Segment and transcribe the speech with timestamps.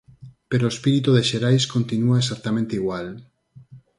[0.49, 3.07] Pero o espírito de Xerais continúa exactamente igual.